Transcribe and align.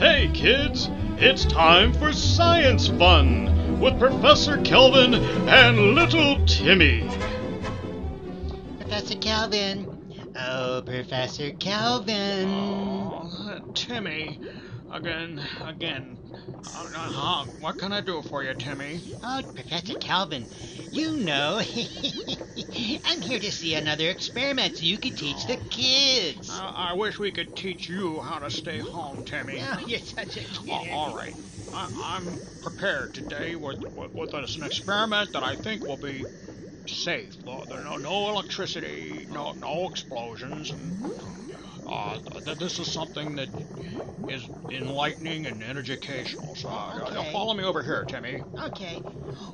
Hey 0.00 0.30
kids, 0.32 0.88
it's 1.18 1.44
time 1.44 1.92
for 1.92 2.10
science 2.10 2.88
fun 2.88 3.78
with 3.78 3.98
Professor 3.98 4.56
Kelvin 4.62 5.12
and 5.12 5.94
little 5.94 6.42
Timmy. 6.46 7.06
Professor 8.78 9.16
Kelvin. 9.16 9.86
Oh, 10.34 10.80
Professor 10.86 11.50
Kelvin. 11.50 12.48
Oh, 12.48 13.60
Timmy, 13.74 14.40
again, 14.90 15.42
again. 15.64 16.18
Uh, 16.74 16.88
uh, 16.94 17.46
what 17.58 17.78
can 17.78 17.92
I 17.92 18.00
do 18.00 18.22
for 18.22 18.42
you, 18.44 18.54
Timmy? 18.54 19.00
Oh, 19.22 19.42
Professor 19.54 19.94
Calvin, 19.94 20.46
you 20.90 21.18
know, 21.18 21.60
I'm 23.04 23.22
here 23.22 23.38
to 23.40 23.52
see 23.52 23.74
another 23.74 24.08
experiment 24.08 24.76
so 24.76 24.84
you 24.84 24.98
can 24.98 25.14
teach 25.14 25.46
the 25.46 25.56
kids. 25.70 26.50
Uh, 26.50 26.72
I 26.74 26.92
wish 26.94 27.18
we 27.18 27.32
could 27.32 27.54
teach 27.54 27.88
you 27.88 28.20
how 28.20 28.38
to 28.40 28.50
stay 28.50 28.80
home, 28.80 29.24
Timmy. 29.24 29.60
Oh, 29.60 29.78
you're 29.86 29.98
such 30.00 30.36
a 30.36 30.40
kid. 30.40 30.92
All 30.92 31.14
right. 31.14 31.34
I, 31.72 31.88
I'm 32.02 32.40
prepared 32.62 33.14
today 33.14 33.56
with, 33.56 33.78
with, 33.94 34.10
with 34.14 34.34
an 34.34 34.44
experiment 34.62 35.32
that 35.32 35.42
I 35.42 35.56
think 35.56 35.84
will 35.84 35.96
be 35.96 36.26
safe. 36.86 37.36
No, 37.46 37.64
no, 37.70 37.96
no 37.96 38.28
electricity, 38.30 39.26
no, 39.28 39.54
no 39.60 39.86
explosions. 39.88 40.72
And, 40.72 41.12
uh, 41.90 42.18
th- 42.44 42.58
this 42.58 42.78
is 42.78 42.88
something 42.88 43.36
that 43.36 43.50
is 44.28 44.48
enlightening 44.70 45.46
and 45.46 45.62
educational. 45.62 46.54
So 46.54 46.70
uh, 46.70 47.10
Okay. 47.18 47.32
follow 47.32 47.54
me 47.54 47.64
over 47.64 47.82
here, 47.82 48.04
Timmy. 48.04 48.44
Okay. 48.62 49.02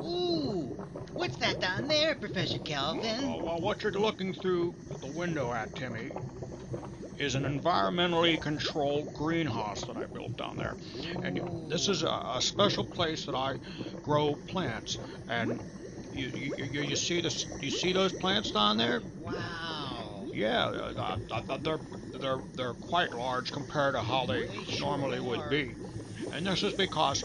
Ooh, 0.00 0.76
what's 1.14 1.36
that 1.36 1.60
down 1.60 1.88
there, 1.88 2.14
Professor 2.16 2.58
Calvin? 2.58 3.26
Well, 3.26 3.42
well, 3.42 3.60
what 3.60 3.82
you're 3.82 3.92
looking 3.92 4.32
through 4.34 4.74
the 5.00 5.06
window 5.08 5.52
at, 5.52 5.74
Timmy, 5.74 6.12
is 7.18 7.34
an 7.34 7.42
environmentally 7.44 8.40
controlled 8.40 9.12
greenhouse 9.12 9.84
that 9.84 9.96
I 9.96 10.06
built 10.06 10.36
down 10.36 10.56
there. 10.56 10.76
And 11.22 11.36
you- 11.36 11.66
this 11.68 11.88
is 11.88 12.02
a, 12.02 12.22
a 12.34 12.40
special 12.40 12.84
place 12.84 13.24
that 13.26 13.34
I 13.34 13.58
grow 14.02 14.36
plants. 14.46 14.98
And 15.26 15.60
you, 16.10 16.28
you, 16.28 16.52
you, 16.56 16.80
you 16.82 16.96
see 16.96 17.20
this? 17.20 17.46
You 17.60 17.70
see 17.70 17.92
those 17.92 18.12
plants 18.12 18.50
down 18.52 18.76
there? 18.76 19.02
Wow. 19.20 19.77
Yeah, 20.38 20.66
uh, 20.66 21.40
uh, 21.48 21.58
they're 21.58 21.80
they're 22.12 22.38
they're 22.54 22.74
quite 22.74 23.12
large 23.12 23.50
compared 23.50 23.94
to 23.94 24.02
how 24.02 24.24
They 24.26 24.46
normally 24.78 25.18
would 25.18 25.48
be. 25.48 25.78
And 26.30 26.46
this 26.46 26.62
is 26.62 26.74
because 26.74 27.24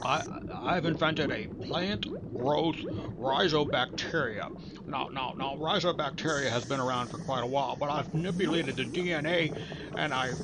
I 0.00 0.22
I've 0.48 0.84
invented 0.86 1.30
a 1.30 1.48
plant 1.62 2.06
growth 2.34 2.76
rhizobacteria. 3.16 4.48
Now 4.86 5.08
now 5.10 5.34
now 5.36 5.56
rhizobacteria 5.56 6.50
has 6.50 6.64
been 6.64 6.80
around 6.80 7.08
for 7.08 7.18
quite 7.18 7.42
a 7.42 7.46
while, 7.48 7.76
but 7.76 7.90
I've 7.90 8.12
manipulated 8.12 8.76
the 8.76 8.84
DNA 8.84 9.54
and 9.96 10.14
I 10.14 10.36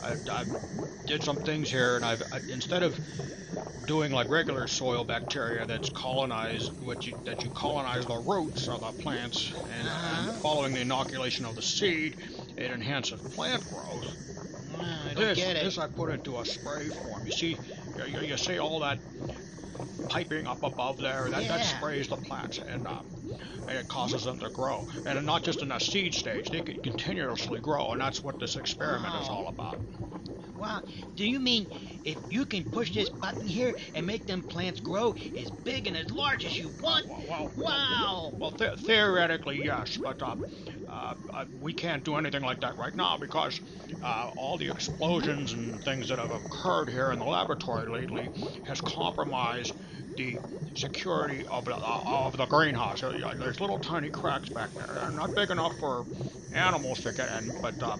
I, 0.00 0.18
I 0.30 0.46
did 1.06 1.24
some 1.24 1.38
things 1.38 1.70
here, 1.70 1.96
and 1.96 2.04
I've 2.04 2.22
I, 2.30 2.42
instead 2.48 2.82
of 2.82 3.00
doing 3.84 4.12
like 4.12 4.28
regular 4.28 4.66
soil 4.66 5.04
bacteria 5.04 5.66
that's 5.66 5.90
colonized 5.90 6.72
what 6.78 7.06
you 7.06 7.14
that 7.24 7.44
you 7.44 7.50
colonize 7.50 8.06
the 8.06 8.16
roots 8.18 8.68
of 8.68 8.80
the 8.82 8.92
plants 8.92 9.52
and, 9.68 9.88
and 9.88 10.42
following 10.42 10.74
the 10.74 10.80
inoculation 10.80 11.46
of 11.46 11.54
the 11.54 11.62
seed 11.62 12.16
it 12.56 12.70
enhances 12.72 13.20
plant 13.30 13.64
growth 13.68 14.06
I 14.80 15.14
don't 15.14 15.16
this, 15.16 15.38
get 15.38 15.56
it. 15.56 15.64
this 15.64 15.78
I 15.78 15.86
put 15.88 16.10
into 16.10 16.38
a 16.38 16.44
spray 16.44 16.90
form. 16.90 17.24
You 17.24 17.32
see, 17.32 17.60
you, 17.96 18.04
you, 18.04 18.20
you 18.20 18.36
see 18.36 18.58
all 18.58 18.80
that 18.80 19.00
piping 20.08 20.46
up 20.46 20.62
above 20.62 20.98
there. 20.98 21.28
That, 21.30 21.48
that 21.48 21.64
sprays 21.64 22.08
the 22.08 22.16
plants 22.16 22.58
and, 22.58 22.86
um, 22.86 23.17
and 23.66 23.76
it 23.78 23.88
causes 23.88 24.24
them 24.24 24.38
to 24.40 24.50
grow. 24.50 24.86
And 25.04 25.24
not 25.26 25.44
just 25.44 25.62
in 25.62 25.72
a 25.72 25.80
seed 25.80 26.14
stage; 26.14 26.50
they 26.50 26.62
can 26.62 26.76
continuously 26.82 27.60
grow, 27.60 27.92
and 27.92 28.00
that's 28.00 28.22
what 28.22 28.38
this 28.38 28.56
experiment 28.56 29.14
is 29.14 29.28
all 29.28 29.48
about. 29.48 29.82
Wow. 30.56 30.82
Do 31.14 31.24
you 31.24 31.38
mean 31.38 31.68
if 32.02 32.18
you 32.28 32.44
can 32.44 32.64
push 32.64 32.92
this 32.92 33.08
button 33.08 33.46
here 33.46 33.74
and 33.94 34.06
make 34.06 34.26
them 34.26 34.42
plants 34.42 34.80
grow 34.80 35.14
as 35.36 35.50
big 35.50 35.86
and 35.86 35.96
as 35.96 36.10
large 36.10 36.44
as 36.44 36.58
you 36.58 36.70
want? 36.80 37.06
Well, 37.06 37.52
Wow. 37.54 38.34
well, 38.40 38.52
th- 38.52 38.78
theoretically, 38.80 39.58
yes, 39.58 39.98
but 40.02 40.20
um, 40.22 40.44
uh, 40.88 41.14
uh, 41.32 41.44
we 41.52 41.72
can't 41.72 42.04
do 42.04 42.16
anything 42.16 42.42
like 42.42 42.60
that 42.60 42.76
right 42.76 42.94
now 42.94 43.16
because 43.18 43.60
uh, 44.02 44.30
all 44.36 44.58
the 44.58 44.68
explosions 44.68 45.52
and 45.52 45.82
things 45.84 46.08
that 46.08 46.18
have 46.18 46.30
occurred 46.30 46.88
here 46.90 47.12
in 47.12 47.18
the 47.18 47.24
laboratory 47.24 47.88
lately 47.88 48.30
has 48.62 48.80
compromised 48.80 49.74
the 50.18 50.42
security 50.74 51.46
of 51.46 51.66
the, 51.66 51.76
uh, 51.76 52.02
of 52.06 52.36
the 52.38 52.46
greenhouse. 52.46 53.02
Uh, 53.04 53.34
There's 53.38 53.60
little 53.60 53.78
tiny 53.78 54.10
cracks 54.10 54.50
back 54.50 54.76
there. 54.76 54.92
They're 54.94 55.12
not 55.12 55.34
big 55.36 55.50
enough 55.50 55.78
for 55.80 56.06
animals 56.52 57.00
to 57.02 57.12
get 57.14 57.30
in, 57.30 57.56
but 57.62 57.82
uh, 57.82 57.98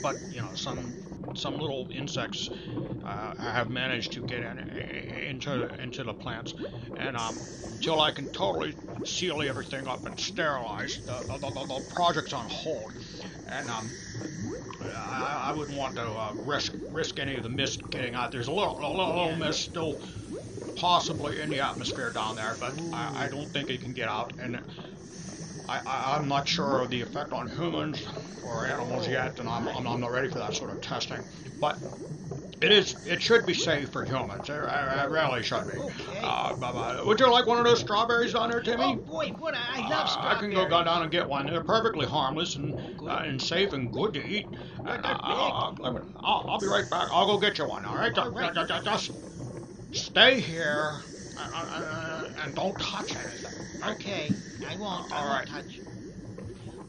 but 0.00 0.18
you 0.28 0.42
know 0.42 0.54
some 0.54 0.98
some 1.34 1.58
little 1.58 1.88
insects 1.92 2.50
uh, 3.04 3.34
have 3.38 3.70
managed 3.70 4.14
to 4.14 4.22
get 4.22 4.42
in 4.42 4.58
into 5.28 5.68
into 5.82 6.04
the 6.04 6.14
plants, 6.14 6.54
and 6.96 7.16
um, 7.16 7.48
until 7.72 8.00
I 8.00 8.12
can 8.12 8.28
totally 8.28 8.76
seal 9.04 9.42
everything 9.42 9.88
up 9.88 10.06
and 10.06 10.18
sterilize, 10.20 11.00
the, 11.06 11.24
the, 11.28 11.38
the, 11.38 11.66
the 11.66 11.80
project's 11.88 12.34
on 12.34 12.48
hold, 12.50 12.94
and 13.46 13.70
um, 13.70 13.94
I, 14.80 15.50
I 15.50 15.52
wouldn't 15.52 15.78
want 15.78 15.96
to 15.96 16.04
uh, 16.10 16.34
risk 16.36 16.74
risk 16.90 17.18
any 17.20 17.36
of 17.36 17.44
the 17.44 17.50
mist 17.50 17.90
getting 17.90 18.14
out. 18.14 18.32
There's 18.32 18.48
a 18.48 18.52
little 18.52 18.78
a 18.80 18.90
little, 18.90 19.14
little 19.16 19.36
mist 19.36 19.60
still 19.62 19.98
possibly 20.78 21.40
in 21.40 21.50
the 21.50 21.60
atmosphere 21.60 22.10
down 22.12 22.36
there, 22.36 22.56
but 22.60 22.80
I, 22.92 23.24
I 23.24 23.28
don't 23.28 23.52
think 23.52 23.70
it 23.70 23.80
can 23.82 23.92
get 23.92 24.08
out, 24.08 24.32
and 24.38 24.60
I, 25.68 25.80
I, 25.84 26.16
I'm 26.16 26.28
not 26.28 26.48
sure 26.48 26.82
of 26.82 26.90
the 26.90 27.00
effect 27.02 27.32
on 27.32 27.48
humans 27.48 28.00
or 28.42 28.66
animals 28.66 29.08
yet, 29.08 29.38
and 29.40 29.48
I'm, 29.48 29.68
I'm, 29.68 29.86
I'm 29.86 30.00
not 30.00 30.12
ready 30.12 30.28
for 30.28 30.38
that 30.38 30.54
sort 30.54 30.70
of 30.70 30.80
testing. 30.80 31.20
But 31.60 31.78
it 32.60 32.72
is 32.72 32.96
it 33.04 33.22
should 33.22 33.46
be 33.46 33.54
safe 33.54 33.90
for 33.90 34.04
humans. 34.04 34.48
It, 34.48 34.52
it, 34.54 35.10
really 35.10 35.42
should 35.42 35.66
be. 35.66 35.74
Okay. 35.74 36.20
Uh, 36.22 36.54
uh, 36.60 37.02
would 37.04 37.20
you 37.20 37.30
like 37.30 37.46
one 37.46 37.58
of 37.58 37.64
those 37.64 37.80
strawberries 37.80 38.32
down 38.32 38.50
there, 38.50 38.60
Timmy? 38.60 38.84
Oh 38.84 38.96
boy, 39.06 39.32
what 39.38 39.54
I 39.54 39.78
I 39.78 39.88
love 39.88 39.92
Uh, 39.92 40.06
strawberries. 40.06 40.36
I 40.36 40.40
can 40.40 40.50
go 40.50 40.68
go 40.68 40.84
down 40.84 41.02
and 41.02 41.10
get 41.10 41.28
one. 41.28 41.46
They're 41.46 41.60
perfectly 41.60 42.06
harmless 42.06 42.56
and 42.56 42.74
uh, 43.06 43.22
and 43.24 43.40
safe 43.40 43.72
and 43.72 43.92
good 43.92 44.14
to 44.14 44.24
eat. 44.24 44.46
And, 44.84 45.04
they're 45.04 45.10
uh, 45.12 45.18
I'll, 45.22 45.76
I'll, 46.22 46.44
I'll- 46.48 46.58
be 46.60 46.66
right 46.66 46.88
back. 46.90 47.08
I'll 47.12 47.26
go 47.26 47.38
get 47.38 47.58
you 47.58 47.68
one. 47.68 47.84
All 47.84 47.96
right. 47.96 48.16
All 48.18 48.30
right. 48.30 48.54
Just 48.84 49.12
stay 49.92 50.40
here 50.40 51.00
uh, 51.36 51.40
uh, 51.40 52.28
and 52.38 52.54
don't 52.54 52.78
touch 52.78 53.16
anything. 53.16 53.52
Okay, 53.84 54.38
I 54.66 54.76
won't. 54.76 55.06
I 55.12 55.22
All 55.22 55.24
won't 55.24 55.44
right. 55.44 55.46
touch. 55.46 55.82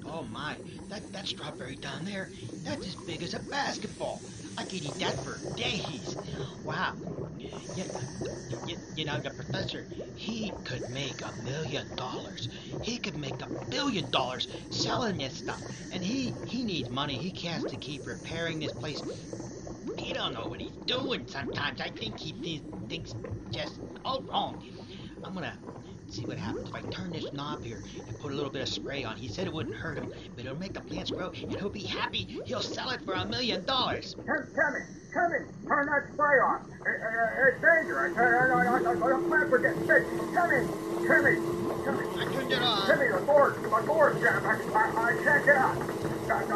Oh 0.06 0.24
my, 0.24 0.60
that 0.90 1.04
that 1.14 1.28
strawberry 1.28 1.76
down 1.78 2.04
there, 2.06 2.32
that's 2.64 2.86
as 2.88 2.96
big 2.96 3.24
as 3.24 3.34
a 3.34 3.40
basketball. 3.40 4.24
I 4.58 4.64
could 4.64 4.84
eat 4.84 5.00
that 5.00 5.20
for 5.20 5.44
days. 5.56 6.18
Wow. 6.64 6.94
You, 7.74 7.86
you, 8.66 8.78
you 8.96 9.06
know, 9.06 9.20
the 9.20 9.32
professor, 9.32 9.88
he 10.14 10.58
could 10.64 10.88
make 10.88 11.22
a 11.22 11.32
million 11.34 11.94
dollars. 11.96 12.50
He 12.82 12.98
could 13.00 13.16
make 13.16 13.42
a 13.42 13.52
billion 13.70 14.10
dollars 14.10 14.48
selling 14.70 15.18
this 15.20 15.36
stuff. 15.36 15.64
And 15.92 16.04
he 16.04 16.38
he 16.46 16.64
needs 16.64 16.90
money. 16.90 17.18
He 17.18 17.48
has 17.48 17.66
to 17.66 17.78
keep 17.78 18.08
repairing 18.08 18.60
this 18.60 18.74
place. 18.74 19.04
He 20.00 20.14
don't 20.14 20.34
know 20.34 20.48
what 20.48 20.62
he's 20.62 20.78
doing 20.88 21.28
sometimes. 21.28 21.82
I 21.82 21.90
think 21.92 22.20
he 22.20 22.34
thi- 22.44 22.66
thinks 22.90 23.16
just 23.52 23.82
all 24.06 24.24
wrong. 24.30 24.58
I'm 25.24 25.36
gonna 25.36 25.60
see 26.08 26.26
what 26.26 26.40
happens 26.40 26.70
if 26.70 26.76
I 26.76 26.84
turn 26.84 27.12
this 27.14 27.34
knob 27.34 27.64
here 27.64 27.84
and 28.08 28.20
put 28.20 28.32
a 28.34 28.36
little 28.36 28.52
bit 28.52 28.64
of 28.64 28.70
spray 28.70 29.04
on. 29.06 29.18
He 29.18 29.30
said 29.30 29.48
it 29.48 29.54
wouldn't 29.54 29.76
hurt 29.76 29.98
him, 29.98 30.10
but 30.36 30.46
it'll 30.46 30.58
make 30.58 30.74
the 30.74 30.82
plants 30.82 31.12
grow, 31.12 31.32
and 31.50 31.60
he'll 31.60 31.70
be 31.70 31.84
happy. 31.84 32.30
He'll 32.44 32.62
sell 32.64 32.92
it 32.92 33.02
for 33.04 33.16
a 33.16 33.26
million 33.26 33.66
dollars. 33.66 34.16
Tim, 34.26 34.42
Timmy, 34.56 34.84
Timmy, 35.14 35.42
turn 35.68 35.86
that 35.88 36.04
spray 36.14 36.38
on. 36.42 36.60
It, 36.86 36.98
it, 36.98 37.30
it's 37.48 37.60
dangerous. 37.62 38.14
The 38.16 39.20
plants 39.28 39.52
are 39.54 39.62
getting 39.64 39.84
sick. 39.86 40.04
Timmy, 40.34 40.64
Timmy, 41.06 41.36
Timmy, 41.86 42.06
I 42.18 42.26
turned 42.34 42.52
it 42.52 42.62
on. 42.64 42.88
Timmy, 42.90 43.08
the 43.12 43.24
door's, 43.28 43.56
the 43.64 43.82
door's 43.88 44.16
jammed. 44.22 44.46
I, 44.48 44.56
I, 44.56 44.86
I 44.96 45.12
can't 45.24 45.46
get 45.46 45.58
out. 45.58 45.76
Tim- 46.28 46.48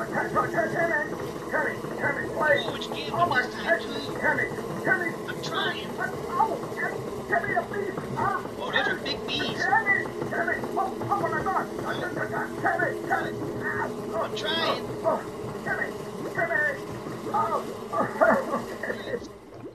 Tim- 0.73 1.22
Timmy, 1.53 1.75
Timmy, 1.75 2.01
Timmy, 2.01 2.23
please. 2.33 2.65
Oh, 2.65 2.75
it's 2.75 2.87
jammed 2.87 3.13
Oh, 3.13 3.27
my, 3.27 3.43
this 3.43 3.53
time, 3.55 3.79
too. 3.81 3.93
Timmy, 3.93 4.45
Timmy. 4.83 5.09
I'm 5.29 5.41
trying. 5.43 5.87
Oh, 5.99 6.57
Tim- 6.75 7.01
Timmy, 7.29 7.53
the 7.53 7.63
bees. 7.71 7.95
Oh, 8.17 8.51
Oh, 8.59 8.71
those 8.71 8.87
are 8.89 9.01
big 9.05 9.27
bees. 9.27 9.59
Timmy, 9.61 9.97
Timmy, 10.31 10.57
oh, 10.77 10.97
oh 11.11 11.21
my 11.21 11.43
God. 11.45 11.69
Timmy, 12.61 12.89
Timmy. 13.07 13.31
Oh, 14.13 14.23
I'm 14.23 14.35
trying. 14.35 14.83
Oh, 15.05 15.21
Timmy, 15.63 15.89
Timmy. 16.33 16.73
Oh, 17.33 17.65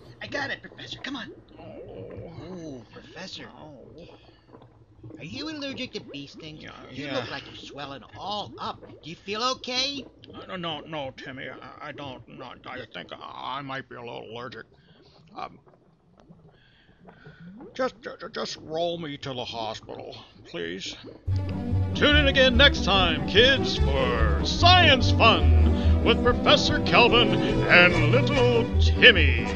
I 0.23 0.27
got 0.29 0.51
it, 0.51 0.63
Professor. 0.63 1.01
Come 1.01 1.17
on. 1.17 1.33
Oh, 1.59 2.85
Professor. 2.93 3.47
Are 3.47 3.81
you 5.51 5.59
allergic 5.59 5.93
to 5.93 6.01
bee 6.01 6.27
stings? 6.27 6.63
Yeah, 6.63 6.71
you 6.91 7.07
yeah. 7.07 7.17
look 7.17 7.31
like 7.31 7.45
you're 7.47 7.57
swelling 7.57 8.03
all 8.19 8.53
up. 8.59 8.81
Do 9.03 9.11
you 9.11 9.17
feel 9.17 9.43
okay? 9.43 10.05
Uh, 10.49 10.57
no, 10.57 10.81
no, 10.81 11.13
Timmy, 11.17 11.49
I, 11.49 11.89
I 11.89 11.93
don't. 11.93 12.27
No, 12.29 12.53
I 12.67 12.85
think 12.93 13.13
I, 13.13 13.59
I 13.59 13.63
might 13.63 13.89
be 13.89 13.97
a 13.97 14.01
little 14.01 14.27
allergic. 14.31 14.67
Um, 15.37 15.59
just, 17.75 17.95
just, 18.03 18.25
just 18.33 18.59
roll 18.63 18.99
me 18.99 19.17
to 19.19 19.33
the 19.33 19.45
hospital, 19.45 20.17
please. 20.47 20.97
Tune 21.95 22.17
in 22.17 22.29
again 22.29 22.57
next 22.57 22.85
time, 22.85 23.27
kids, 23.29 23.79
for 23.79 24.41
Science 24.45 25.11
Fun 25.13 26.05
with 26.05 26.23
Professor 26.23 26.81
Kelvin 26.81 27.35
and 27.35 28.13
Little 28.13 28.65
Timmy. 28.81 29.47